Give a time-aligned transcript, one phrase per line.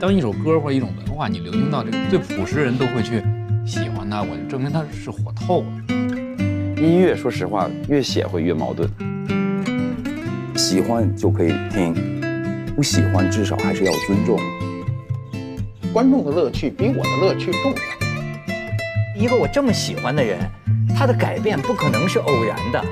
[0.00, 3.22] 当一首歌或者一种文化你流行到这个最朴实人都会去
[3.66, 5.68] 喜欢它，我就证明它是火透了。
[6.78, 8.88] 音乐说实话越写会越矛盾，
[10.56, 11.94] 喜欢就可以听，
[12.74, 14.40] 不喜欢至少还是要尊重。
[15.92, 19.22] 观众的乐趣比我的乐趣重要。
[19.22, 20.38] 一个我这么喜欢的人，
[20.96, 22.82] 他的改变不可能是偶然的。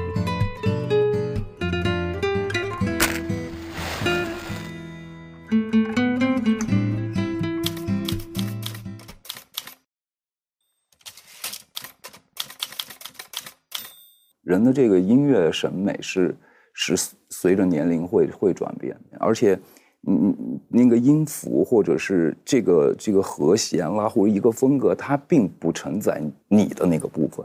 [14.68, 16.36] 的这个音乐审美是
[16.74, 16.94] 是
[17.30, 19.58] 随着年龄会会转变，而且，
[20.06, 27.44] 嗯，那个音符或者是这个这个和弦啦，或者一个风格，它并不承载你的那个部分。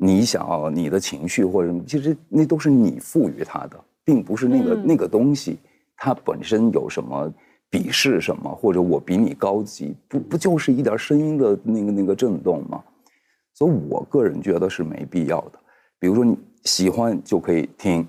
[0.00, 5.58] 你想要你的情绪或者什么，其实那都是你赋予它的，并不是那个那个东西
[5.96, 7.32] 它本身有什么
[7.70, 12.82] 鄙视什么，或者我比你高级，不不就是一点声音的那个那个震动吗？
[13.54, 15.58] 所以我个人觉得是没必要的。
[16.02, 18.04] 比如说你喜欢就可以听，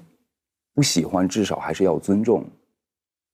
[0.73, 2.43] 不喜欢至少还是要尊重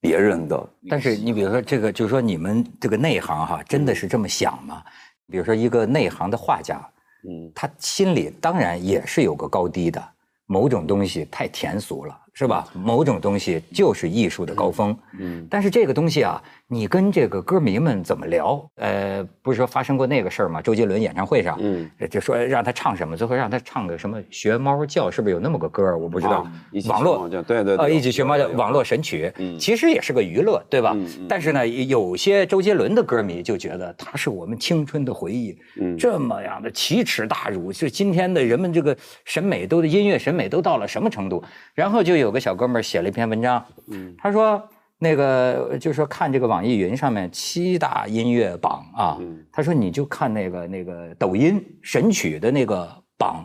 [0.01, 0.69] 别人的。
[0.89, 4.83] 但是你比如说这个，就是说你们这个内行哈，真的是这么想吗？
[5.31, 6.77] 比如说一个内行的画家，
[7.25, 10.05] 嗯，他心里当然也是有个高低的，
[10.45, 12.19] 某种东西太甜俗了。
[12.39, 12.65] 是吧？
[12.73, 14.97] 某种东西就是艺术的高峰。
[15.19, 18.65] 嗯，但是这个东西啊，你跟这个歌迷们怎么聊？
[18.75, 20.61] 呃，不是说发生过那个事儿吗？
[20.61, 25.97] 周杰伦演唱会上，嗯，就说让他唱什么，最后让他唱个什么学猫叫，是不是有那么个歌？
[25.97, 26.47] 我不知道。
[26.87, 29.29] 网络对对呃，一起学猫叫，网络神曲，
[29.59, 30.95] 其实也是个娱乐，对吧？
[31.27, 35.57] 但是呢，有些周杰伦的歌迷就觉得他是我们青春的回忆，
[35.97, 38.95] 这么样的奇耻大辱，是今天的人们这个
[39.25, 41.43] 审美都音乐审美都到了什么程度？
[41.75, 42.28] 然后就有。
[42.30, 44.63] 有个小哥们儿写了一篇文章，嗯，他说
[44.99, 49.17] 那个就是说看这个网易云上面七大音乐榜啊，
[49.51, 53.44] 他说你就看那个那个抖音神曲的那个榜，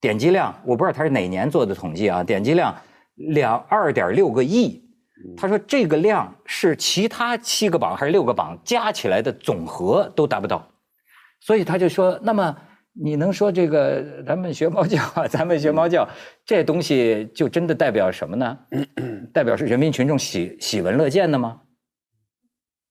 [0.00, 2.74] 点击量我不知道他是哪年做的统计啊，点击量
[3.14, 4.82] 两二点六个亿，
[5.36, 10.66] 他说这个量是其他七个榜还是六个榜加起来的总和都达不到，
[11.38, 12.56] 所以他就说那么。
[13.02, 16.08] 你能说这个咱们学猫叫，咱们学猫叫，
[16.44, 18.58] 这东西就真的代表什么呢？
[19.34, 21.60] 代表是人民群众喜喜闻乐见的吗？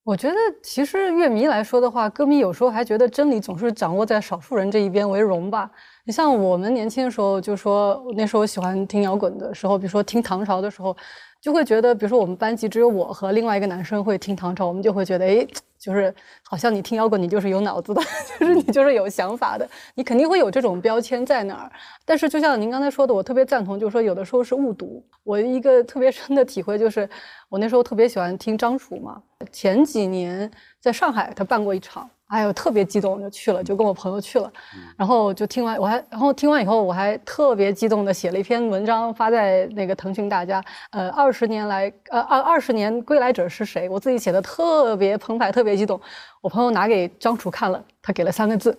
[0.04, 5.72] 我觉得，其实乐迷来说的话，歌迷有时候还觉得真理总是掌握在少数人这一边为荣吧。
[6.06, 10.96] 你像我们年轻的时候，就说那时候喜欢听摇滚的时候，比如说听唐朝的时候。
[11.42, 15.46] 就会觉得，比如说我们班级只有我和另外一个男生会听唐朝，我们就会觉得，哎，
[15.84, 18.02] 就是好像你听摇滚，你就是有脑子的，
[18.40, 21.70] 就是你就是有想法的，你肯定会有这种标签在那儿。
[22.06, 25.04] 但是就像您刚才说的，我特别赞同，就是说有的时候是误读。
[25.24, 27.10] 我一个特别深的体会就是，
[27.50, 30.50] 我那时候特别喜欢听张楚嘛，前几年
[30.80, 32.10] 在上海他办过一场。
[32.28, 34.52] 哎呦，特别激动，就去了，就跟我朋友去了，
[34.98, 43.88] 然后就听完，我还，然后听完以后，我还特别激动的写了一篇文章发在那个腾讯大家，呃，二十年来，呃，二二十年归来者是谁？
[43.88, 46.00] 我自己写的特别澎湃，特别激动。
[46.42, 48.78] 我朋友拿给张楚看了，他给了三个字。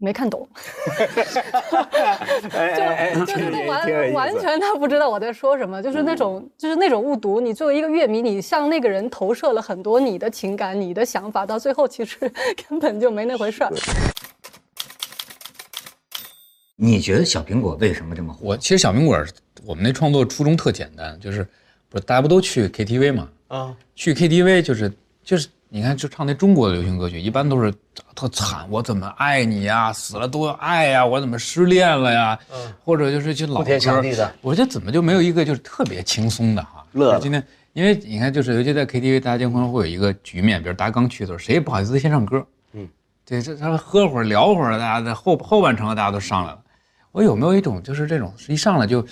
[0.00, 0.48] 没看懂，
[3.26, 7.40] 就就是完完全他不知道我在说什么，就是那种就是那种误读。
[7.40, 12.16] 你作为一个乐迷，你向那个人投射了很多你的情感、你的想法，到最后其实
[12.68, 13.72] 根本就没那回事儿。
[16.76, 18.38] 你觉得小苹果为什么这么火？
[18.50, 19.18] 我其实小苹果，
[19.66, 21.44] 我们那创作初衷特简单，就是
[21.88, 23.28] 不是大家不都去 KTV 嘛？
[23.48, 24.92] 啊，去 KTV 就是
[25.24, 25.48] 就是。
[25.70, 27.70] 你看，就唱那中国的流行歌曲，一般都是
[28.14, 29.92] 特惨，我怎么爱你呀？
[29.92, 31.04] 死了都要爱呀？
[31.04, 32.38] 我怎么失恋了呀？
[32.50, 33.74] 嗯，或者就是就老歌。
[34.40, 36.82] 我觉得怎么就没有一个就是特别轻松的哈？
[36.92, 37.18] 乐。
[37.20, 42.42] 今天，因为你看，就是尤其在 KTV，大家经常会有一个局面，比如大家刚去的时候，谁也不好意思先唱歌。
[42.72, 42.88] 嗯，
[43.26, 46.62] 对，这他喝会儿聊会儿，大家在后后半程大家都上来了。
[47.12, 49.04] 我有没有一种就是这种一上来就，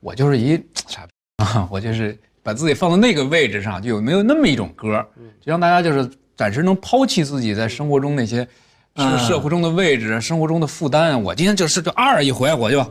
[0.00, 1.12] 我就是一傻逼
[1.44, 2.18] 啊，我就是。
[2.44, 5.04] 把自己放到那个位置上，就有没有那么一种歌，
[5.40, 8.46] 就让大家就是暂时能抛弃自己在生活中那些
[9.26, 11.20] 社会中的位置、生活中的负担。
[11.20, 12.86] 我今天就是就二一回，我就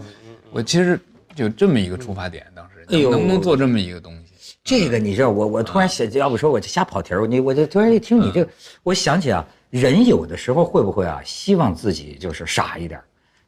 [0.51, 0.99] 我其实
[1.35, 4.55] 就这么一个出发点，当时能不能做这么一个东西？
[4.63, 8.49] 这个你知道，我我突然想，要不说我就瞎跑题儿，你我就突然一听你这个，
[8.81, 12.99] 我想起啊，人有的时候会不会啊，希望自己就是傻一点。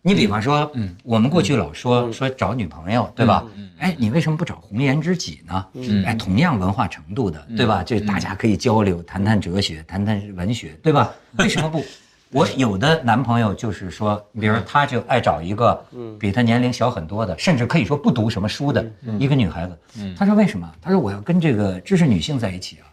[0.05, 3.43] 你比方说，嗯，我们过去老说说找女朋友，对吧？
[3.79, 5.65] 哎，你为什么不找红颜知己呢？
[6.05, 7.83] 哎，同样文化程度的，对吧？
[7.83, 11.11] 就大家可以交流，谈谈哲学，谈谈文学，对吧？
[11.39, 11.83] 为什么不？
[12.31, 15.83] 我有的男朋友就是说，比如他就爱找一个
[16.19, 18.85] 比他年龄小很多的，甚至可以说不读什么书的
[19.17, 19.75] 一个女孩子。
[20.15, 20.71] 他说为什么？
[20.79, 22.85] 他说我要跟这个知识女性在一起啊，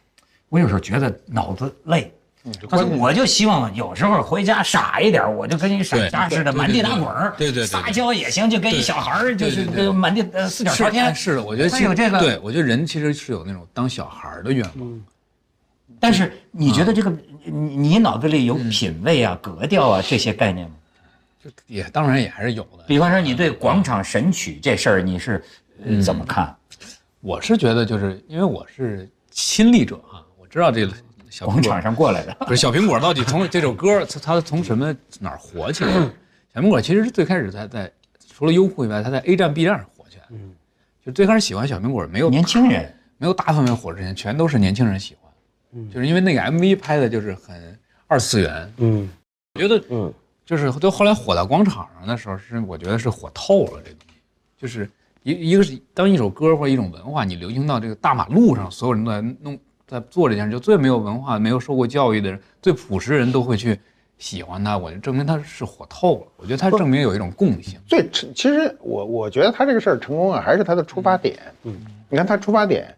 [0.48, 2.10] 我有时候觉得脑子累。
[2.68, 11.14] 他说：“我就希望有时候回家傻一点，我就跟你傻家似的，满地打滚儿，对对，撒娇也行，就跟一小孩儿，就是满地呃四脚朝天。
[11.14, 15.00] 是的，我觉得有这个，对我觉得人其实是有那种当小孩的愿望。
[16.00, 17.12] 但是你觉得这个，
[17.44, 20.74] 你你脑子里有品味啊、格调啊这些概念吗？
[21.44, 22.84] 就也当然也还是有的。
[22.88, 25.40] 比方说，你对广场神曲这事儿，你是
[26.02, 26.52] 怎么看？
[27.20, 30.88] 我是觉得，就是因为我是亲历者啊，我知道这
[31.40, 31.46] 个。
[31.46, 36.14] 广场上过来的不是小苹果，到底从这首歌，它它从什么哪儿火起来的？
[36.54, 37.90] 小苹果其实是最开始在在
[38.28, 40.24] 除了优酷以外，它在 A 站 B 站上火起来。
[40.30, 40.52] 嗯，
[41.04, 45.32] 就最开始喜欢小苹果没有年轻人，没有大范围火之前，全都是年轻人喜欢。
[45.72, 48.72] 嗯，就是因为那个 MV 拍的就是很二次元。
[48.76, 49.08] 嗯，
[49.54, 50.12] 我觉得嗯，
[50.44, 54.14] 就是都后来火到广场上的时候，是我觉得是火透了这东西。
[54.58, 54.88] 就是
[55.22, 59.58] 一一个是当一首歌或者一种文化，你流行到这个大马路上，所有人都在弄。
[59.92, 63.78] 在做这件事，就最没有文化、没有受过教育的人，最朴实人都会去
[64.16, 64.78] 喜欢他。
[64.78, 66.26] 我就证明他是火透了。
[66.38, 67.78] 我觉得他证明有一种共性。
[67.86, 71.38] 最其实我我觉得他这个事儿成功啊，还是他的出发点。
[71.64, 71.76] 嗯，
[72.08, 72.92] 你看他出发点，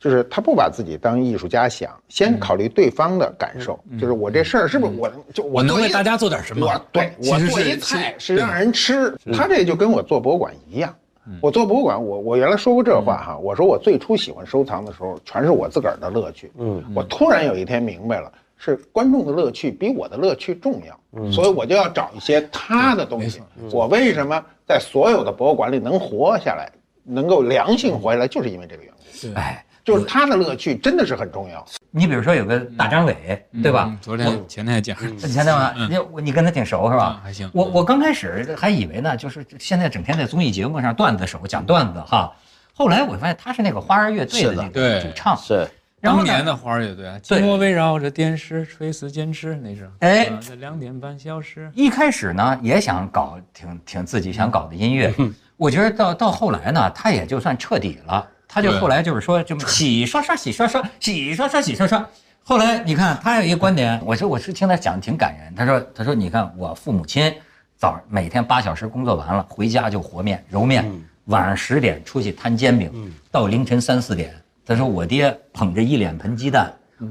[0.00, 3.78] 就是他不把自己当艺术家想，先考虑对方的感受。
[4.00, 6.66] 就是我这事儿是不是我就我能为大家做点什么？
[6.66, 9.14] 我对我做一菜是让人吃。
[9.32, 10.94] 他这就跟我做博物馆一样。
[11.40, 16.50] 我做博物馆，我我原来说过这话哈，我说我最初喜欢收藏的时候，全是我自个儿的乐趣。
[16.58, 23.40] 嗯，我突然有一天明白了，是观众的乐趣比我的乐趣重要，所以我就要找一些他的东西。
[23.70, 26.70] 我为什么在所有的博物馆里能活下来，
[27.04, 29.38] 能够良性活下来，就是因为这个缘故。
[29.38, 29.64] 哎。
[29.84, 31.66] 就是他的乐趣真的是很重要。
[31.94, 33.94] 你比如说有个大张伟，对吧？
[34.00, 37.20] 昨天前天还讲，前天吧，你你跟他挺熟是吧？
[37.22, 37.48] 还行。
[37.52, 42.32] 我我刚开始还以为呢，就是现在整天在综艺节目上段子手讲段子哈。
[42.72, 45.68] 后来我发现他是那个花儿乐队的那个主唱，是
[46.00, 47.18] 当年的花儿乐队啊。
[47.22, 51.70] 寂寞围绕着电视垂死坚持，那是哎，在两点半消失。
[51.74, 55.14] 一开始呢也想搞挺挺自己想搞的音乐，
[55.58, 58.26] 我觉得到到后来呢，他也就算彻底了。
[58.52, 62.06] 他就后来就是说，就洗刷刷，洗刷刷，洗刷刷，洗刷刷。
[62.44, 65.54] 后来你看，他有一个观点，我说我是听他讲挺感人。
[65.54, 67.32] 他说，他说你看我父母亲，
[67.78, 70.84] 早每天八小时工作完了回家就和面揉面，
[71.26, 72.92] 晚上十点出去摊煎饼，
[73.30, 74.34] 到凌晨三四点。
[74.66, 76.70] 他说我爹捧着一脸盆鸡蛋，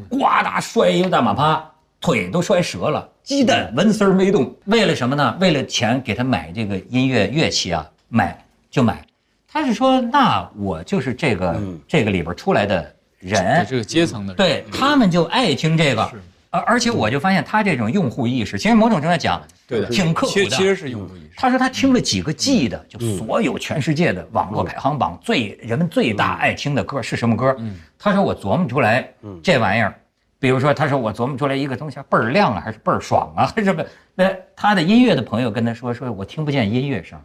[0.10, 1.66] 呱嗒摔一个大马趴，
[2.00, 4.56] 腿都摔折了，鸡蛋纹丝儿没动。
[4.66, 5.36] 为了什么呢？
[5.40, 9.04] 为了钱给他买这个音乐乐器啊，买就买。
[9.52, 16.12] 他是说，那我就是这个这个里边出来的人，这个阶层的人，对他们就爱听这个，
[16.50, 20.46] 而而且我就发现他这种用户意识，其实某种程度上讲，对的，挺刻苦的。
[20.46, 21.32] 其实是用户意识。
[21.36, 27.54] 他说他听了几个 G 的，就所有全世界的网络排行榜最人们最大爱听的歌是什么歌？
[28.00, 29.10] 他说我琢磨出来，
[29.44, 29.94] 这玩意儿，
[30.40, 33.84] 比如说他说我琢磨出来一个东西倍儿亮啊，还是倍儿爽啊，还 是什么？
[34.16, 37.20] 那他的音乐的朋友跟他说，说我听不见音乐声。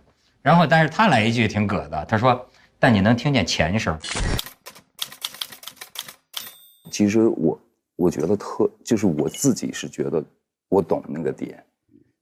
[0.46, 2.40] 然后，但是他来一句挺葛的，他说
[2.78, 3.98] ：“但你能听见钱声。”
[6.88, 7.60] 其实我
[7.96, 10.24] 我觉得特，就是我自己是觉得
[10.68, 11.60] 我懂那个点，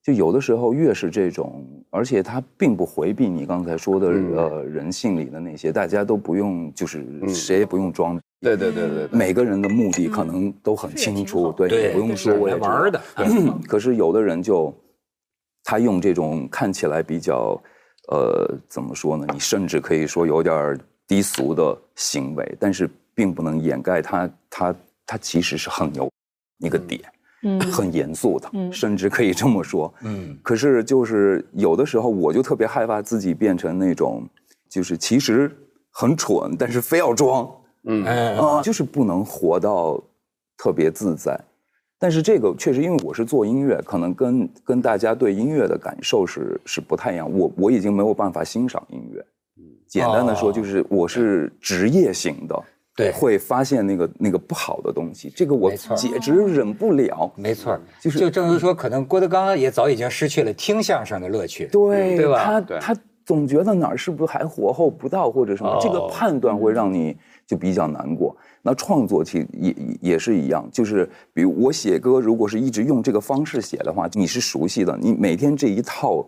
[0.02, 8.18] 就有的时候越是这种，而且他并不回避你刚才说的呃人性里的那些，大家都不用，就是谁也不用装。
[8.40, 12.98] 对对对对，每个人的目的可能都很清楚，对，不用说我也玩的。
[13.68, 14.74] 可是有的人就
[15.62, 17.62] 他用这种看起来比较。
[18.08, 19.26] 呃，怎么说呢？
[19.32, 24.74] 你甚至可以说有点低俗的行为，但是并不能掩盖他他
[25.06, 26.10] 他其实是很牛
[26.58, 27.00] 一个点，
[27.42, 30.38] 嗯，很严肃的，甚至可以这么说，嗯。
[30.42, 34.28] 可是就是有的时候，我就特别害怕自己变成那种，
[34.68, 35.50] 就是其实
[35.90, 37.50] 很蠢，但是非要装，
[37.84, 38.04] 嗯
[38.36, 40.02] 啊，就是不能活到
[40.56, 41.38] 特别自在。
[41.98, 47.30] 但是这个确实，因为我是做音乐，可能跟跟大家对音乐的感受是是不太一样。
[47.32, 49.24] 我我已经没有办法欣赏音乐。
[49.86, 52.62] 简单的说，就是我是职业型的，
[52.96, 55.32] 对，会发现那个那个不好的东西。
[55.36, 57.30] 这个我简直忍不了。
[57.36, 61.68] 没错，就是就正如说，可能郭德纲也早已经失去了听相声的乐趣。
[61.70, 62.42] 对，对吧？
[62.42, 68.36] 他他总觉得哪儿是不是还火候不到，或者什么，这个判断会让你就比较难过。
[68.62, 76.26] 那创作其实也也是一样，就是比如我写歌，如果是一直用这个方式写的话，你是熟悉的，你每天这一套，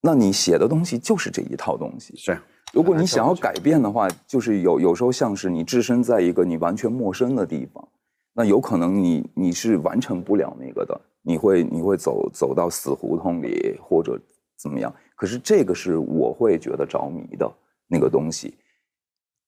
[0.00, 2.16] 那你写的东西就是这一套东西。
[2.16, 2.38] 是，
[2.72, 7.86] 如果你想要改变的话，就是有有时候像是你置身在一个你完全陌生的地方，
[8.32, 14.18] 那有可能你你是完成不了那个的，你会你会走走到死胡同里或者
[14.56, 14.92] 怎么样。
[15.14, 17.52] 可是这个是我会觉得着迷的
[17.86, 18.54] 那个东西。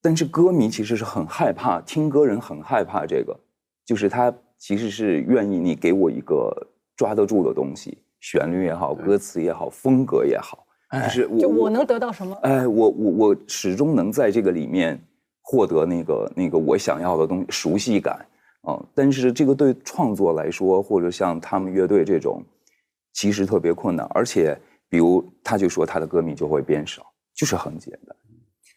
[0.05, 3.35] 但是歌迷其实是很害怕，听歌人很害怕这个，
[3.83, 6.55] 就是他其实是愿意你给我一个
[6.95, 12.37] 抓得住的东西，旋律也好，歌词也好，风格也好，就是我就我能得到什么？
[12.43, 15.01] 哎，我我我始终能在这个里面
[15.41, 18.23] 获得那个那个我想要的东西，熟悉感
[18.67, 18.85] 嗯。
[18.93, 22.43] 但是这个对创作来说，或者像他们乐队这种，
[23.13, 24.05] 其实特别困难。
[24.13, 24.55] 而且，
[24.87, 27.01] 比如他就说他的歌迷就会变少，
[27.33, 28.15] 就是很简单。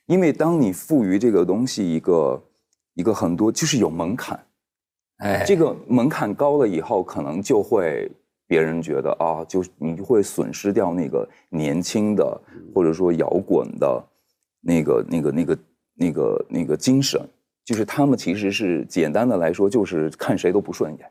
[0.08, 2.42] 因为当你赋予这个东西一个
[2.94, 4.42] 一个很多，就是有门槛，
[5.18, 8.10] 哎，这个门槛高了以后，可能就会
[8.46, 12.40] 别人觉得啊，就你就会损失掉那个年轻的
[12.74, 14.02] 或者说摇滚的
[14.62, 15.58] 那个那个那个
[15.94, 17.20] 那个那个精神，
[17.66, 21.10] 就是他们其实是简单的来说，就是看谁都不顺眼。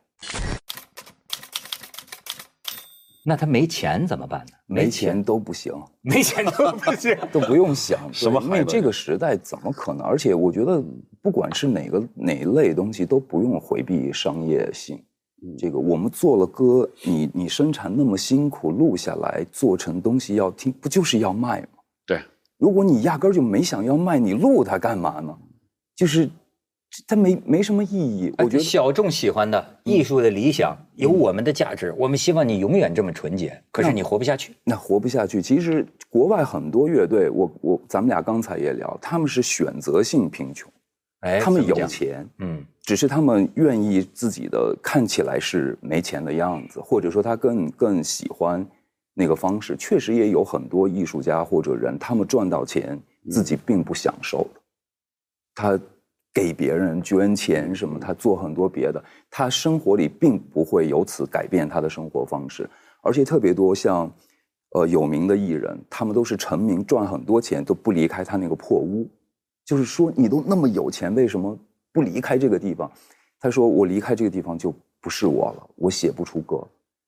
[3.29, 4.53] 那他没钱怎么办呢？
[4.67, 8.41] 没钱都不行， 没钱都不行， 都不用想 什么。
[8.41, 10.05] 因为这个时代怎么可能？
[10.05, 10.81] 而且我觉得，
[11.21, 14.97] 不管是哪个哪一类东西，都不用回避商业性。
[15.57, 21.67] 这个我们做了歌，你你生产那么辛苦，录下来做成东西要听，不就是要卖吗？
[22.05, 22.21] 对。
[22.57, 25.37] 如果你压根儿就没想要卖，你录它干嘛呢？
[25.97, 26.29] 就是。
[27.05, 33.61] 它没没什么意义，我觉得小众喜欢的艺术的理想有我们的价值，我们希望你永远这么纯洁。
[33.71, 35.41] 可是你活不下去，那活不下去。
[35.41, 40.71] 其实国外很多乐队，我我咱们俩刚才也聊，他们是选择性贫穷，
[41.19, 48.65] 哎，他们有钱，嗯，只是他们愿意自己的看起来是没钱的样子，或者说他更更喜欢
[49.13, 49.75] 那个方式。
[49.77, 52.97] 确实也有很多艺术家或者人，他们赚到钱
[53.29, 54.47] 自己并不享受，
[55.53, 55.77] 他。
[56.37, 62.69] 给别人捐钱什么，他做很多别的，他生活里并不会由此改变他的生活方式，
[63.01, 64.07] 而且特别多像，
[64.75, 69.09] 呃有名的艺人，他们都是成名赚很多钱都不离开他那个破屋，
[69.65, 71.57] 就是说你都那么有钱，为什么
[71.91, 72.91] 不离开这个地方？
[73.39, 76.63] 他说我离开这个地方就不是我了，我写不出歌。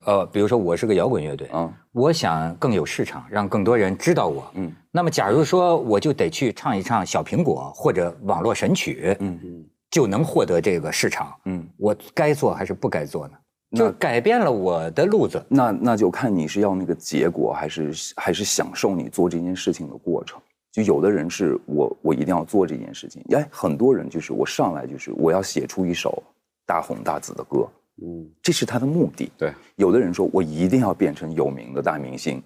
[0.06, 4.50] 呃，比如说我是个摇滚乐队嗯，我想更有市场，让更多人知道我。
[4.54, 11.34] 嗯，那么假如说我就得去唱一唱小苹果或者网络神曲，嗯嗯，就能获得这个市场。
[11.44, 13.34] 嗯，我该做还是不该做呢？
[13.76, 15.44] 就改变了我的路子。
[15.48, 20.40] 那那就看你是要那个结果，还是还是享受你做这件事情的过程。
[20.72, 26.22] 就有的人是我我一定要做这件事情，哎，很多人就是我上来就是我要写出一首
[26.64, 27.68] 大红大紫的歌。
[28.02, 29.30] 嗯，这是他的目的。
[29.36, 32.42] 对，有的人说我一定要变成有名的大明星，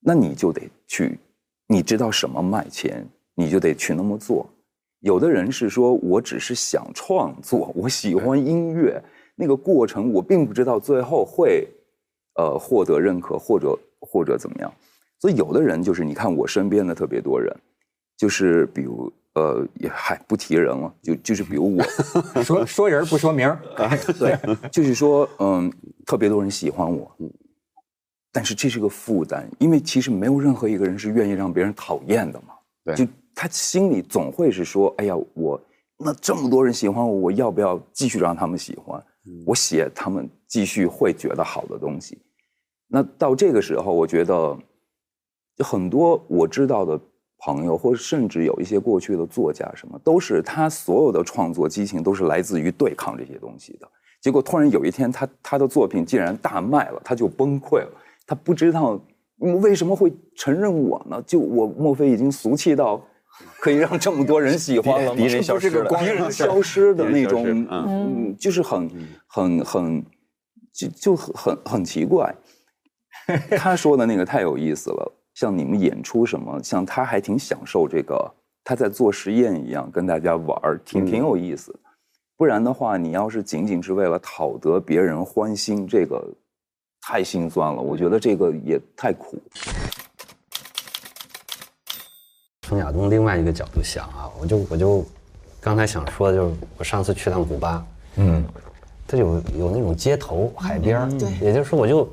[0.00, 1.18] 那你就得去，
[1.66, 4.48] 你知道什么卖钱，你就得去那么做。
[5.00, 9.02] 有的人是说我只是想创作，我喜欢音乐，
[9.34, 11.68] 那个过程我并不知道最后会，
[12.36, 14.72] 呃，获得认可或者或者怎么样。
[15.20, 17.54] 所以有的人就是你看我身边的特别多人，
[18.16, 19.12] 就是比如。
[19.36, 21.82] 呃，也还，不提人了，就就是比如我，
[22.44, 23.60] 说说人不说名儿，
[24.16, 24.38] 对，
[24.70, 25.68] 就是说，嗯，
[26.06, 27.10] 特别多人喜欢我，
[28.30, 32.54] 但是这是个负担，因为其实没有任何一个人是愿意让别人讨厌的嘛，
[32.84, 33.04] 对，就
[33.34, 35.60] 他心里总会是说，哎呀，我
[35.98, 39.04] 那这么多人喜欢我，我要不要继续让他们喜欢？
[39.44, 42.22] 我写他们继续会觉得好的东西，
[42.86, 44.56] 那到这个时候，我觉得
[45.58, 47.00] 很多我知道的。
[47.44, 53.86] 朋友，或者甚至有一些过去的作家，什么都是他所有的创作激情都是来自于对抗这些东西的。
[54.22, 57.90] 结果突然有一天，他他的作品竟然大卖了，他就崩溃了。
[58.26, 58.98] 他不知道
[59.36, 61.22] 为什么会承认我呢？
[61.26, 63.04] 就我莫非已经俗气到
[63.60, 65.16] 可以让这么多人喜欢了吗？
[65.20, 68.90] 敌人消失了，敌人消失的那种，嗯，就是很
[69.26, 70.04] 很很
[70.72, 72.34] 就就很很奇怪。
[73.58, 75.12] 他说的那个太有意思了。
[75.34, 81.74] 像你们演出什么，像他还挺享受这个，他在做实验一样，跟大家玩儿，挺挺有意思。
[82.36, 86.24] 不然的话，你要是仅仅是为了讨得别人欢心，这个
[87.02, 87.82] 太心酸了。
[87.82, 89.36] 我觉得这个也太苦。
[92.62, 95.04] 从亚东另外一个角度想啊，我就我就
[95.60, 97.84] 刚才想说的就是，我上次去趟古巴，
[98.16, 98.44] 嗯，
[99.06, 102.08] 它有有那种街头海边儿，对，也就是说我就。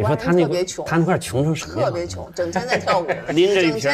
[0.00, 1.88] 你说他那个，他那块穷成什么样？
[1.88, 3.90] 特别穷，整天在跳舞， 拎着一瓶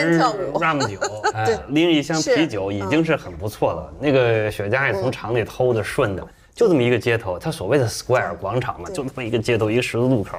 [0.54, 0.98] rum 酒，
[1.68, 3.92] 拎着一箱啤酒，已经是很不错了。
[4.00, 7.38] 那个雪茄也从厂里偷的，顺的，就这么一个街头。
[7.38, 10.38] 他所谓的 square 广场嘛，就这么一个街头，一个十字路口，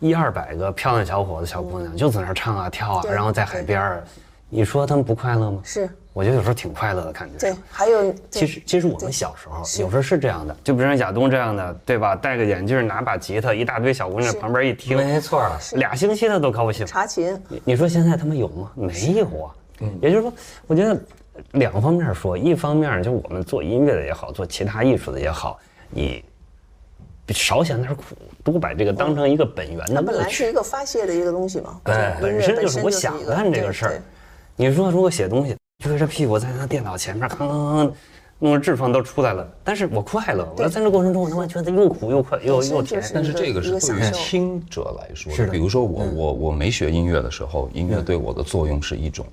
[0.00, 4.04] 一二百个漂亮小伙子、小姑娘就在那唱啊跳啊，然后在海边儿。
[4.48, 5.60] 你说他们不快乐吗？
[5.64, 5.88] 是。
[6.12, 7.36] 我觉得有时候挺快乐的感觉。
[7.36, 12.14] 对，还有，其实其实我们小时候有时候是这样的，就比如像亚东这样的，对吧？
[12.14, 16.86] 戴个眼镜，拿把吉他，一大堆小姑娘旁边一听，没错，俩星期他都高兴。
[16.86, 18.70] 查琴，你说现在他们有吗？
[18.76, 19.50] 没有啊。
[19.80, 20.32] 嗯，也就是说，
[20.68, 20.96] 我觉得
[21.54, 25.58] 两方面说，一方面就我们做音乐的也好，做其他艺术的也好，
[25.90, 26.24] 你
[27.30, 28.04] 少想点苦，
[28.44, 30.06] 多把这个当成一个本源的乐趣。
[30.06, 34.02] 本来是一个发泄的一个东西嘛，对，本身就是我想干这个事儿。
[34.56, 37.92] 你说如果写东西，撅着屁股在那电脑前面，吭吭吭。
[38.40, 40.46] 弄得痔疮都出来了，但是我快乐。
[40.58, 43.02] 我在这过程中，我他妈觉得又苦又快又又甜。
[43.14, 49.24] 但是这个是对于听者来说，是比如说我我我没学音乐的时候，音乐对我的作用是一种。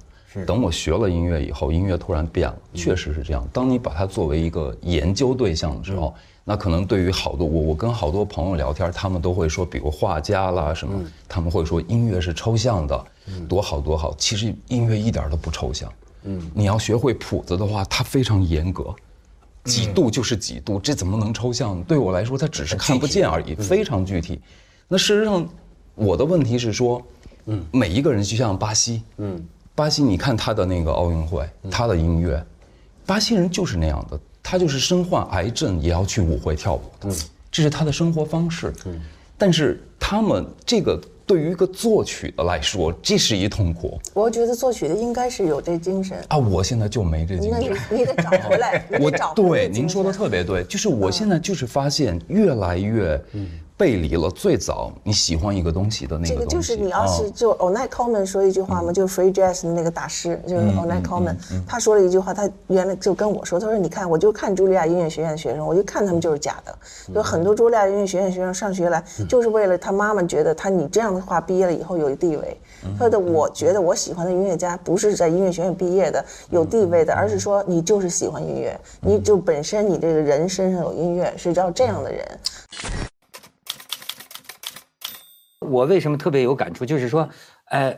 [0.46, 3.46] 等我学了音乐以后，音乐突然变了，确实是这样。
[3.52, 13.06] 当你把它作为一个研究对象的时候，那可能对于好多我我跟好多朋友聊天，他们都会说，比如画家啦什么，他们会说音乐是抽象的，
[13.48, 14.14] 多好多好。
[14.18, 15.92] 其实音乐一点都不抽象。
[16.24, 18.94] 嗯，你要学会谱子的话，它非常严格，
[19.64, 21.82] 几度就是几度，这怎么能抽象？
[21.84, 24.40] 对我来说，它只是看不见而已，非常具体。
[24.88, 25.48] 那事实上，
[25.96, 27.02] 我的问题是说，
[27.46, 29.44] 嗯，每一个人就像巴西，嗯，
[29.74, 32.44] 巴西，你看他的那个奥运会，他的音乐，
[33.06, 37.16] 巴西人就是那样的，他就是身患癌症也要去舞会跳舞的，
[37.52, 38.74] 这是他的生活方式。
[38.86, 39.00] 嗯，
[39.38, 41.02] 但是他们这个。
[41.24, 43.98] 对于一个作曲的来说，这是一痛苦。
[44.14, 46.38] 我觉得作曲的应该是有这精神啊！
[46.38, 47.78] 我现在就没这精神。
[47.90, 48.86] 那你得找回来。
[49.00, 53.24] 我找对您说的特别对，就是我现在就是发现越来越。
[53.82, 56.36] 背离了最早你喜欢一个东西的那个东西。
[56.36, 61.02] 这个就是你要是就 o n i c o m a n 说一句话嘛，就是 Free Jazz 的那个大师，就是 o n i
[61.02, 66.78] c o m a n 他说了一句话，他原来就跟我说，他说你看，我就看茱莉亚音乐学院的学生，我就看他们就是假的，
[67.16, 72.62] 有很多茱莉亚音乐学院学生上学来就是为了他妈妈觉得他你这样的话毕业了以后有地位。
[73.00, 82.28] 他的我觉得我喜欢的音乐家不是在音乐学院毕业的有地位的，而是说你就是喜欢音乐，你就本身你这个人身上有音乐，是要这样的人。
[85.62, 86.86] 我为什么特别有感触？
[86.86, 87.28] 就是说，
[87.70, 87.96] 呃，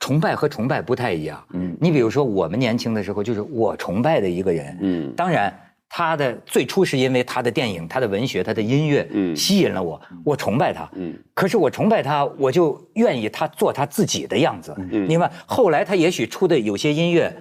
[0.00, 1.42] 崇拜和崇拜不太一样。
[1.52, 4.76] 嗯，你比如说，我们年轻的时候，就是我崇拜的一个人。
[4.80, 5.56] 嗯，当然，
[5.88, 10.90] 他的最初是因为他的电影、他的文学、他的音乐，嗯，吸引了我，我崇拜他。
[10.94, 14.74] 嗯，可是我崇拜他，我就愿意他做他自己的样子。
[14.76, 17.32] 嗯，你看，后来他也许出的有些音乐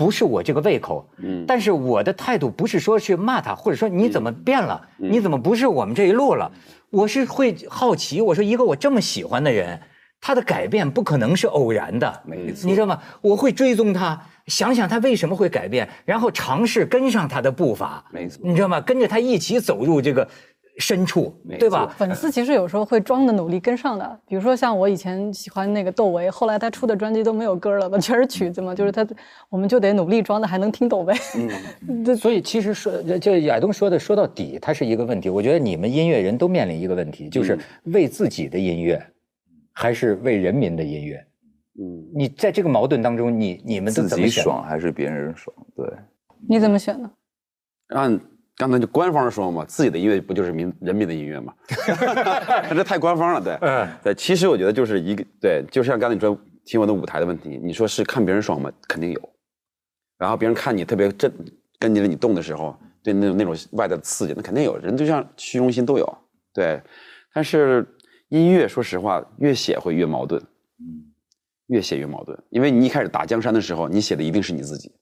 [0.00, 1.06] 不是我这个胃口。
[1.18, 4.80] 嗯，但是我的态度不是说去骂他，或者说你怎么变了？
[4.96, 6.50] 你怎么不是我们这一路了？
[6.88, 9.78] 我是会好奇，我说一个我这么喜欢的人，
[10.18, 12.98] 他的改变不可能是偶然的，没错，你知道吗？
[13.20, 18.80] 我会追踪他，想想他为什么会改变，然后尝试跟上他的步伐，没错，你知道吗？
[18.80, 20.26] 跟着他一起走入这个。
[20.80, 21.94] 深处，对吧？
[21.96, 29.06] 粉丝其实有时候会装的努力跟上的，比如说像我以前喜欢那个窦唯，后来他出的专辑都没有歌了，全是曲子嘛，就是他，
[29.50, 31.14] 我们就得努力装的还能听懂呗。
[31.86, 35.28] 嗯，所以其实说，就亚东说的，说到底，它是一个问题。
[35.28, 39.00] 我觉得你们音乐人都面临一个问题，就是为自己的音乐，
[39.72, 41.22] 还是为人民的音乐？
[41.78, 45.54] 嗯，你在这个矛盾当中，你你们自己爽还是别人爽？
[45.76, 45.86] 对，
[46.48, 47.10] 你怎么选呢？
[47.88, 48.18] 按。
[48.60, 51.54] 刚才就官方说嘛，自己的音乐不就是民人民的音乐吗？
[52.68, 53.58] 这太官方了，对，
[54.04, 54.14] 对。
[54.14, 58.70] 其实我觉得就是一个，对，就像刚才你说听我的舞台的问题，你说是看别人爽吗？
[58.86, 59.30] 肯定有。
[60.18, 61.32] 然后别人看你特别震，
[61.78, 66.18] 跟着你动的时候，对那种那种外在的刺激，那肯定有人就像虚荣心都有，
[66.52, 66.78] 对。
[67.32, 67.86] 但是
[68.28, 70.38] 音乐，说实话，越写会越矛盾，
[70.78, 71.08] 嗯，
[71.68, 74.92] 越写越矛盾，因为你一开始打江山的时候，你写的一定是你自己。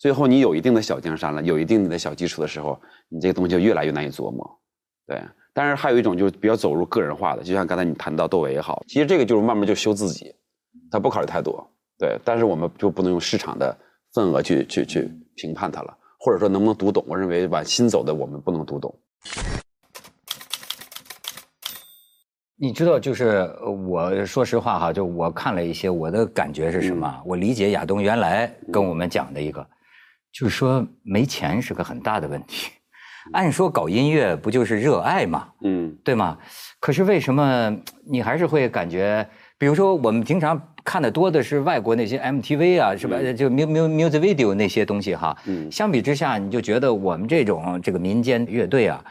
[0.00, 4.50] 最后，你有一定的小江山了，有一定的小基础的时候，你这个东西就越来越难以琢磨。
[5.06, 10.34] 对，但是还有一种就是比较走入个人化的，就像刚才你谈到窦唯也好，其实这个就是慢慢就修自己，
[10.90, 11.70] 他不考虑太多。
[11.98, 13.76] 对，但是我们就不能用市场的
[14.14, 17.04] 份额去去去评判他了，或者说能不能读懂？
[17.06, 18.98] 我认为往新走的我们不能读懂。
[22.56, 23.54] 你知道，就是
[23.86, 27.22] 我说实话哈，就我看了一些，我的感觉是什么？
[27.26, 29.66] 我理解亚东原来跟我们讲的一个。
[30.32, 32.70] 就是说，没钱是个很大的问题。
[33.32, 36.38] 按说搞音乐不就是热爱嘛，嗯，对吗？
[36.80, 37.76] 可是为什么
[38.10, 39.26] 你还是会感觉，
[39.58, 43.18] 比如说我们平常看的多的是外国那些 MTV 啊，是吧？
[43.36, 45.36] 就 mu mu music video 那些东西哈。
[45.44, 45.70] 嗯。
[45.70, 49.04] 相比之下，你就觉得我们这种这个民间乐队啊，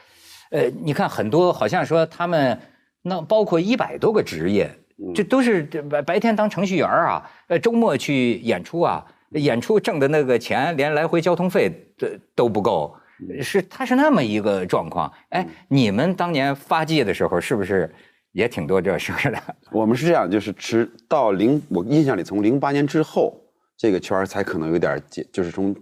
[0.49, 2.59] 呃，你看很多好像说他们
[3.03, 4.69] 那包括一百多个职业，
[5.13, 9.05] 这都是白白天当程序员啊，呃，周末去演出啊。
[9.31, 12.95] 演出挣的那个钱，连来回交通费都都不够，
[13.41, 15.11] 是他是那么一个状况。
[15.29, 17.93] 哎，你们当年发迹的时候，是不是
[18.31, 19.41] 也挺多这事儿的？
[19.71, 23.39] 我们是这样，就是直到零，我印象里从零八年之后，
[23.77, 25.75] 这个圈儿才可能有点建，就是从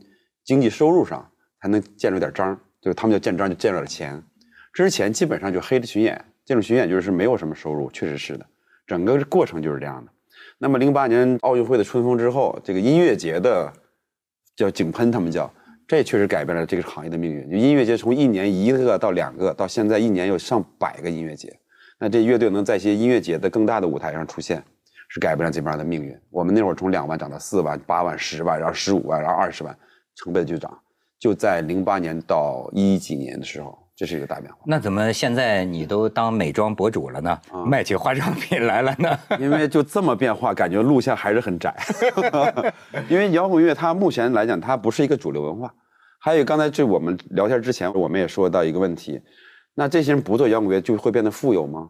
[0.44, 1.26] 经济收入上
[1.62, 4.22] 才能见着点章，就是他们叫见章，就见着点钱。
[4.74, 8.46] 之前基本上就黑着巡演，这种巡演就是没有什么收入，确实是的，
[8.86, 10.12] 整个过程就是这样的。
[10.60, 13.72] 那么零八年奥运会的春风之后，这个音乐节的
[14.56, 15.52] 叫井喷，他们叫，
[15.88, 17.50] 这确实改变了这个行业的命运。
[17.50, 21.56] 就音乐节从一年一个到两个，到现在一年有上百个音乐节，
[22.00, 24.64] 那这乐队能在一些音乐节的更大的舞台上出现，
[25.10, 26.20] 是改变了这边的命运。
[26.32, 29.78] 我们那会儿从两万涨到四万、八万、十万，然后十五万，然后二十万，
[30.16, 30.76] 成倍的就涨。
[31.20, 33.87] 就在零八年到一几年的时候。
[33.98, 34.60] 这是一个大变化。
[34.64, 37.42] 那怎么现在你都当美妆博主了呢？
[37.66, 39.20] 卖起化妆品来了呢？
[39.42, 41.76] 因为就这么变化，感觉路线还是很窄。
[43.10, 45.74] 因为摇滚乐它目前来讲，它不是一个主流文化。
[46.20, 49.20] 还有刚才这我们聊天之前，我们也说到一个问题：
[49.74, 51.90] 那这些人不做摇滚乐就会变得富有吗？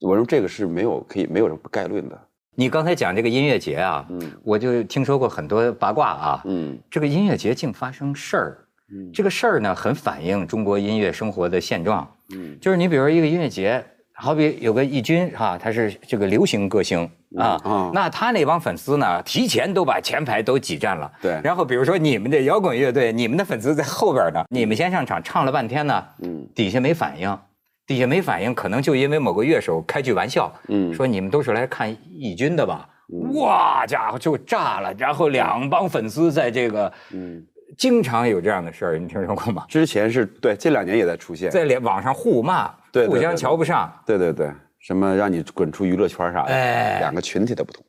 [0.00, 2.20] 我认为这个是没有可以没有什么概论的。
[2.56, 8.63] 你刚才讲这个音乐节啊，嗯，我就听说过很多八卦啊，嗯，这个音乐节竟发生事儿。
[9.12, 12.08] 这个事儿呢，很反映中国音乐生活的现状。
[12.34, 17.60] 嗯，就是你比如说一个音乐节，好比有个易军哈，他是这个流行歌星啊，
[17.92, 21.10] 那他那帮粉丝呢，提前都把前排都挤占了。
[21.20, 21.40] 对。
[21.42, 27.38] 然后比如说你们这摇滚乐队，你们的粉丝在后边呢，你们先上场唱了半天呢，嗯，底下没反应，
[27.86, 32.88] 底下没反应，可能就因为某个乐手开句玩笑，嗯，说你们都是来看易军的吧？
[33.34, 37.44] 哇家伙就炸了，然后两帮粉丝在这个，嗯。
[37.76, 39.64] 经常有这样的事儿，你听说过吗？
[39.68, 47.84] 之前是对，这两年也在出现，在网上互骂，对，互相瞧不上，对对对，什么让你滚出娱乐圈啥的，哎，两个群体的不同，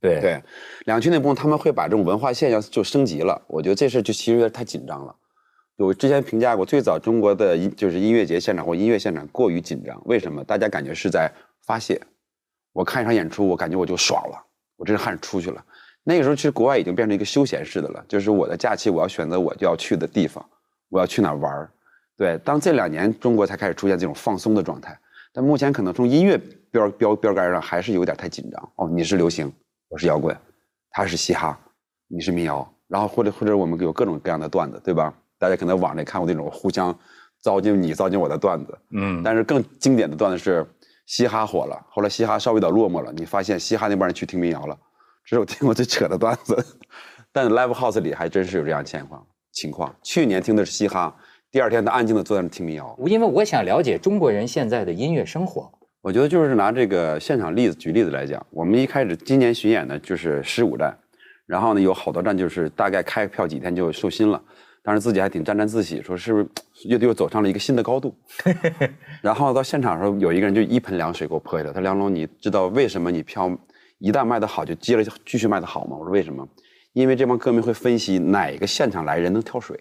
[0.00, 0.42] 对对，
[0.86, 3.40] 两个群体不同，他们会把这种文化现象就升级了。
[3.46, 5.14] 我觉得这事就其实有点太紧张了。
[5.76, 10.42] 我之前评价过，最早中国的音就是音乐节现场或音乐现场过于紧张，为什么？
[10.42, 11.30] 大家感觉是在
[11.64, 12.00] 发泄。
[12.72, 14.36] 我看一场演出，我感觉我就爽了，
[14.76, 15.64] 我这汗出去了。
[16.08, 20.42] 那个时候，其实国外已经变成一个休闲式的了，就是我的假期，我要选择我就要去的地方，
[20.88, 21.70] 我要去哪玩儿。
[22.16, 24.98] 对，当这两年中国才开始出现这种放松的状态，
[25.34, 26.40] 但目前可能从音乐
[26.70, 28.72] 标标标杆上还是有点太紧张。
[28.76, 29.52] 哦，你是流行，
[29.90, 30.34] 我是摇滚，
[30.92, 31.60] 他是嘻哈，
[32.08, 35.12] 你是民谣，然后或者或者我们有各种各样的段子，对吧？
[35.38, 36.98] 大家可能网上看过那种互相
[37.42, 39.22] 糟践你糟践我的段子，嗯。
[39.22, 40.66] 但是更经典的段子是
[41.04, 44.74] 嘻哈火了，后来嘻哈稍微有点落寞了，你发现嘻哈那帮人去听民谣了。
[45.28, 46.56] 这是我听过最扯的段子，
[47.30, 49.94] 但 live house 里还真是有这样情况情况。
[50.02, 51.14] 去年听的是嘻哈，
[51.50, 52.98] 第二天他安静的坐在那听民谣。
[53.04, 55.70] 因为我想了解中国人现在的音乐生活。
[56.00, 60.96] 我觉得就是拿这个现场例子举例子来讲，我们一开始今年巡演呢就是十五站，
[61.44, 64.42] 然后呢有好多站就是大概开票几天就售罄了，
[64.82, 66.48] 当时自己还挺沾沾自喜，说是不是
[66.88, 68.16] 乐队又走上了一个新的高度。
[69.20, 73.54] 然后到现场的时候，有一个人就一盆凉水给我泼下来，他说：“梁龙，你知道为什么你票？”
[73.98, 75.96] 一旦卖得好，就接着继续卖得好吗？
[75.96, 76.46] 我说为什么？
[76.92, 79.78] 因为这帮歌迷会分析哪个现场来人能跳水，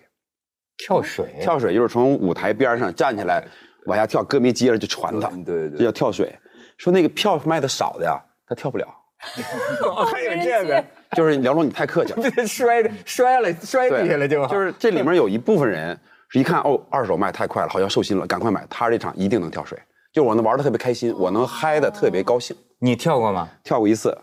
[0.78, 3.44] 跳水，跳水就是从舞台边上站起来
[3.86, 6.34] 往下跳，歌迷接着就传他，对对，这叫跳水。
[6.78, 8.88] 说那个票卖的少的呀，他跳不了。
[10.12, 10.84] 还有这个，
[11.18, 14.46] 就是梁龙你太客气了， 摔着摔了摔地下了就。
[14.46, 16.00] 就是这里面有一部分人
[16.30, 18.64] 是一看哦二手卖太快了，好像售罄了，赶快买。
[18.70, 19.76] 他这场一定能跳水，
[20.18, 22.58] 就我能玩的特别开心，我能嗨的特别高兴。
[22.80, 23.48] 你跳过吗？
[23.64, 24.18] 跳过一次，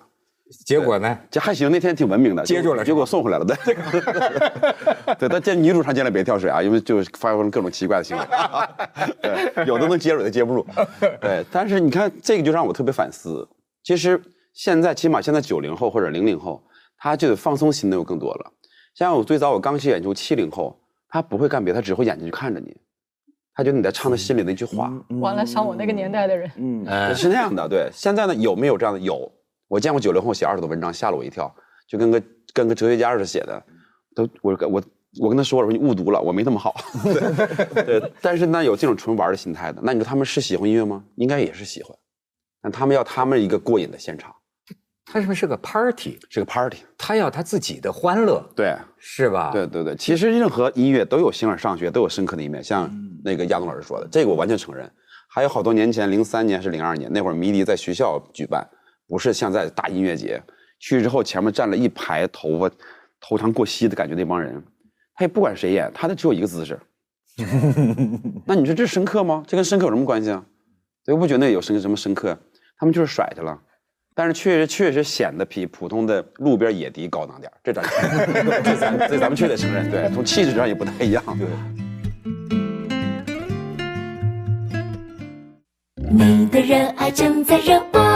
[0.66, 1.16] 结果呢？
[1.30, 3.44] 这还行，那天挺文明的，接住了，结果送回来了。
[3.44, 3.56] 对，
[5.14, 8.24] 对，但见女主上尽量别跳水啊，因为就发生各种奇怪的行为。
[9.22, 10.66] 对，有的能接住，有的接不住。
[11.20, 13.48] 对，但是你看这个就让我特别反思。
[13.84, 14.20] 其实
[14.52, 16.60] 现在起码现在九零后或者零零后，
[16.98, 18.52] 他就得放松心的又更多了。
[18.96, 20.76] 像我最早我刚去演出，七零后
[21.08, 22.76] 他不会干别的，他只会眼睛去看着你。
[23.54, 24.92] 他觉得你在唱他心里的一句话。
[25.20, 26.50] 完了，像我那个年代的人。
[26.56, 27.68] 嗯，是那样的。
[27.68, 28.98] 对，现在呢，有没有这样的？
[29.00, 29.30] 有，
[29.68, 31.54] 我见过九零后写二手的文章，吓了我一跳，
[31.88, 33.62] 就跟个跟个哲学家似的写的。
[34.14, 34.82] 都，我我
[35.20, 36.74] 我跟他说了，说你误读了，我没那么好。
[37.74, 41.04] 对，但是呢，有这种纯玩的心态的，那你说他们是喜欢音乐吗？
[41.16, 41.96] 应该也是喜欢，
[42.60, 44.34] 但他们要他们一个过瘾的现场。
[45.14, 46.18] 他是不是个 party？
[46.28, 49.52] 是个 party，他要他自己的欢乐，对，是吧？
[49.52, 52.60] 对对对，其实任何音乐都有形而上学，都有深刻的一面。
[52.60, 52.90] 像
[53.22, 54.90] 那个亚东老师说的，这个我完全承认。
[55.28, 58.68] 还有好多年前，零三年是零二年那会儿，迷笛在学校举办，
[59.06, 60.42] 不是像在大音乐节。
[60.80, 62.68] 去之后，前面站了一排头发
[63.20, 64.60] 头长过膝的感觉那帮人，
[65.14, 66.76] 他也不管谁演，他的只有一个姿势。
[68.46, 69.44] 那你说这深刻吗？
[69.46, 70.44] 这跟深刻有什么关系啊？
[71.04, 72.36] 对，我不觉得有深什么深刻，
[72.76, 73.56] 他们就是甩去了。
[74.16, 77.82] 但是确实确实显得比普通的路边野迪高档点这咱
[78.62, 81.22] 这咱这咱们确得承认，对，从气质上也不太一样。
[81.36, 81.48] 对。
[85.96, 88.13] 你的热爱正在热播。